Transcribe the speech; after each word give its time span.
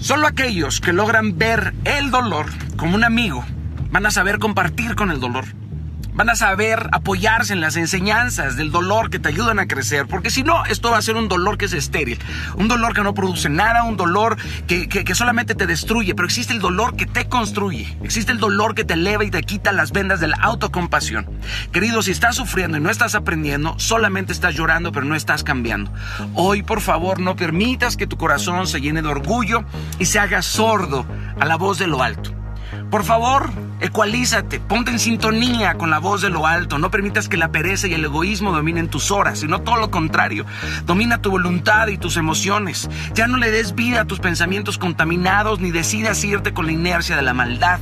Solo 0.00 0.26
aquellos 0.28 0.80
que 0.80 0.92
logran 0.92 1.38
ver 1.38 1.74
el 1.84 2.10
dolor 2.10 2.46
como 2.76 2.94
un 2.94 3.04
amigo 3.04 3.44
van 3.90 4.06
a 4.06 4.10
saber 4.10 4.38
compartir 4.38 4.94
con 4.94 5.10
el 5.10 5.18
dolor 5.18 5.44
van 6.18 6.30
a 6.30 6.34
saber 6.34 6.88
apoyarse 6.90 7.52
en 7.52 7.60
las 7.60 7.76
enseñanzas 7.76 8.56
del 8.56 8.72
dolor 8.72 9.08
que 9.08 9.20
te 9.20 9.28
ayudan 9.28 9.60
a 9.60 9.68
crecer, 9.68 10.08
porque 10.08 10.30
si 10.30 10.42
no, 10.42 10.64
esto 10.64 10.90
va 10.90 10.98
a 10.98 11.02
ser 11.02 11.14
un 11.14 11.28
dolor 11.28 11.56
que 11.56 11.66
es 11.66 11.72
estéril, 11.72 12.18
un 12.56 12.66
dolor 12.66 12.92
que 12.92 13.04
no 13.04 13.14
produce 13.14 13.48
nada, 13.48 13.84
un 13.84 13.96
dolor 13.96 14.36
que, 14.66 14.88
que, 14.88 15.14
solamente 15.14 15.54
te 15.54 15.68
destruye, 15.68 16.16
pero 16.16 16.26
existe 16.26 16.52
el 16.52 16.58
dolor 16.58 16.96
que 16.96 17.06
te 17.06 17.28
construye, 17.28 17.96
existe 18.02 18.32
el 18.32 18.40
dolor 18.40 18.74
que 18.74 18.82
te 18.82 18.94
eleva 18.94 19.22
y 19.22 19.30
te 19.30 19.44
quita 19.44 19.70
las 19.70 19.92
vendas 19.92 20.18
de 20.18 20.26
la 20.26 20.38
autocompasión. 20.38 21.30
Querido, 21.70 22.02
si 22.02 22.10
estás 22.10 22.34
sufriendo 22.34 22.78
y 22.78 22.80
no 22.80 22.90
estás 22.90 23.14
aprendiendo, 23.14 23.78
solamente 23.78 24.32
estás 24.32 24.56
llorando, 24.56 24.90
pero 24.90 25.06
no 25.06 25.14
estás 25.14 25.44
cambiando. 25.44 25.92
Hoy, 26.34 26.64
por 26.64 26.80
favor, 26.80 27.20
no 27.20 27.36
permitas 27.36 27.96
que 27.96 28.08
tu 28.08 28.16
corazón 28.16 28.66
se 28.66 28.80
llene 28.80 29.02
de 29.02 29.08
orgullo 29.08 29.62
y 30.00 30.06
se 30.06 30.18
haga 30.18 30.42
sordo 30.42 31.06
a 31.38 31.46
la 31.46 31.54
voz 31.54 31.78
de 31.78 31.86
lo 31.86 32.02
alto. 32.02 32.37
Por 32.90 33.04
favor, 33.04 33.50
ecualízate, 33.80 34.60
ponte 34.60 34.90
en 34.90 34.98
sintonía 34.98 35.74
con 35.74 35.90
la 35.90 35.98
voz 35.98 36.22
de 36.22 36.30
lo 36.30 36.46
alto, 36.46 36.78
no 36.78 36.90
permitas 36.90 37.28
que 37.28 37.36
la 37.36 37.52
pereza 37.52 37.86
y 37.86 37.94
el 37.94 38.04
egoísmo 38.04 38.52
dominen 38.52 38.88
tus 38.88 39.10
horas, 39.10 39.40
sino 39.40 39.60
todo 39.60 39.76
lo 39.76 39.90
contrario, 39.90 40.46
domina 40.84 41.20
tu 41.20 41.30
voluntad 41.30 41.88
y 41.88 41.98
tus 41.98 42.16
emociones. 42.16 42.88
Ya 43.14 43.26
no 43.26 43.36
le 43.36 43.50
des 43.50 43.74
vida 43.74 44.02
a 44.02 44.04
tus 44.04 44.20
pensamientos 44.20 44.78
contaminados 44.78 45.60
ni 45.60 45.70
decidas 45.70 46.24
irte 46.24 46.52
con 46.52 46.66
la 46.66 46.72
inercia 46.72 47.16
de 47.16 47.22
la 47.22 47.34
maldad. 47.34 47.80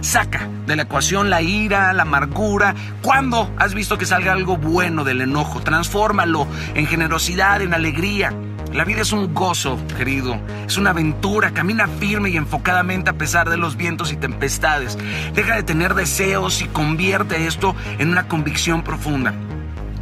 Saca 0.00 0.48
de 0.66 0.76
la 0.76 0.82
ecuación 0.82 1.30
la 1.30 1.42
ira, 1.42 1.92
la 1.92 2.02
amargura. 2.02 2.74
¿Cuándo 3.02 3.52
has 3.58 3.74
visto 3.74 3.98
que 3.98 4.06
salga 4.06 4.32
algo 4.32 4.56
bueno 4.56 5.04
del 5.04 5.20
enojo? 5.20 5.60
Transfórmalo 5.60 6.46
en 6.74 6.86
generosidad, 6.86 7.62
en 7.62 7.74
alegría. 7.74 8.32
La 8.72 8.84
vida 8.84 9.02
es 9.02 9.12
un 9.12 9.32
gozo, 9.32 9.78
querido. 9.96 10.38
Es 10.66 10.76
una 10.76 10.90
aventura. 10.90 11.52
Camina 11.52 11.88
firme 11.88 12.30
y 12.30 12.36
enfocadamente 12.36 13.10
a 13.10 13.14
pesar 13.14 13.48
de 13.48 13.56
los 13.56 13.76
vientos 13.76 14.12
y 14.12 14.16
tempestades. 14.16 14.98
Deja 15.34 15.56
de 15.56 15.62
tener 15.62 15.94
deseos 15.94 16.60
y 16.62 16.66
convierte 16.66 17.46
esto 17.46 17.74
en 17.98 18.10
una 18.10 18.28
convicción 18.28 18.82
profunda. 18.82 19.34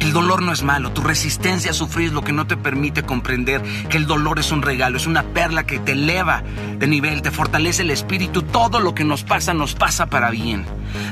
El 0.05 0.13
dolor 0.13 0.43
no 0.43 0.53
es 0.53 0.61
malo, 0.61 0.91
tu 0.91 1.01
resistencia 1.01 1.71
a 1.71 1.73
sufrir 1.73 2.09
es 2.09 2.13
lo 2.13 2.23
que 2.23 2.31
no 2.31 2.45
te 2.45 2.57
permite 2.57 3.01
comprender 3.01 3.63
que 3.89 3.97
el 3.97 4.05
dolor 4.05 4.37
es 4.37 4.51
un 4.51 4.61
regalo, 4.61 4.97
es 4.97 5.07
una 5.07 5.23
perla 5.23 5.65
que 5.65 5.79
te 5.79 5.93
eleva 5.93 6.43
de 6.77 6.85
nivel, 6.85 7.23
te 7.23 7.31
fortalece 7.31 7.81
el 7.81 7.89
espíritu, 7.89 8.43
todo 8.43 8.79
lo 8.79 8.93
que 8.93 9.03
nos 9.03 9.23
pasa 9.23 9.55
nos 9.55 9.73
pasa 9.73 10.05
para 10.05 10.29
bien. 10.29 10.63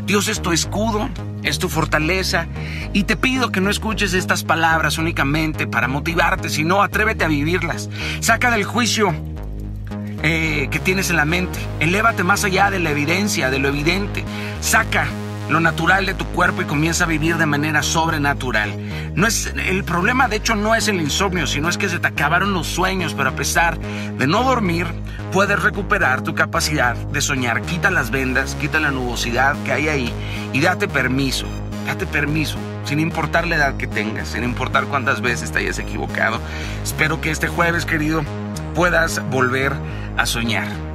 Dios 0.06 0.28
es 0.28 0.44
tu 0.44 0.52
escudo, 0.52 1.10
es 1.42 1.58
tu 1.58 1.70
fortaleza 1.70 2.46
y 2.94 3.06
te 3.06 3.18
pido 3.18 3.52
que 3.52 3.62
no 3.62 3.72
escuches 3.72 4.14
estas 4.14 4.44
palabras 4.44 5.00
únicamente 5.00 5.66
para 5.66 5.88
motivarte, 5.88 6.50
sino 6.50 6.84
atrévete 6.84 7.26
a 7.26 7.30
vivirlas. 7.30 7.90
Saca 8.20 8.52
del 8.52 8.64
juicio 8.64 9.12
eh, 10.22 10.68
que 10.70 10.78
tienes 10.78 11.10
en 11.10 11.16
la 11.16 11.26
mente, 11.26 11.58
elévate 11.80 12.24
más 12.24 12.44
allá 12.44 12.70
de 12.70 12.80
la 12.80 12.92
evidencia, 12.92 13.50
de 13.50 13.58
lo 13.58 13.70
evidente. 13.70 14.24
Saca 14.62 15.08
lo 15.50 15.60
natural 15.60 16.06
de 16.06 16.14
tu 16.14 16.26
cuerpo 16.28 16.62
y 16.62 16.66
comienza 16.66 17.04
a 17.04 17.08
vivir 17.08 17.38
de 17.38 17.46
manera 17.46 17.84
sobrenatural. 17.84 18.74
No 19.16 19.28
es, 19.28 19.48
el 19.48 19.84
problema 19.84 20.28
de 20.28 20.38
hecho 20.38 20.56
no 20.56 20.76
es 20.76 20.88
el 20.88 21.00
insomnio, 21.00 21.48
sino 21.48 21.70
es 21.70 21.78
que 21.78 21.90
se 21.90 22.00
te 22.00 22.08
acabaron 22.08 22.54
los 22.54 22.68
sueños, 22.68 23.14
pero 23.14 23.30
a 23.30 23.36
pesar 23.36 23.78
de 23.80 24.28
no 24.28 24.44
dormir, 24.44 24.88
puedes 25.32 25.62
recuperar 25.62 26.22
tu 26.22 26.34
capacidad 26.36 26.96
de 26.96 27.22
soñar. 27.22 27.62
Quita 27.64 27.92
las 27.92 28.12
vendas, 28.12 28.56
quita 28.56 28.80
la 28.80 28.92
nubosidad 28.92 29.56
que 29.64 29.74
hay 29.74 29.88
ahí 29.88 30.14
y 30.54 30.62
date 30.62 30.88
permiso, 30.88 31.46
date 31.86 32.06
permiso, 32.06 32.58
sin 32.86 33.00
importar 33.00 33.48
la 33.48 33.56
edad 33.56 33.78
que 33.78 33.88
tengas, 33.88 34.30
sin 34.30 34.44
importar 34.44 34.86
cuántas 34.86 35.22
veces 35.22 35.52
te 35.52 35.60
hayas 35.60 35.80
equivocado. 35.80 36.40
Espero 36.84 37.22
que 37.22 37.32
este 37.32 37.48
jueves, 37.48 37.86
querido, 37.86 38.24
puedas 38.74 39.22
volver 39.30 39.74
a 40.18 40.26
soñar. 40.26 40.93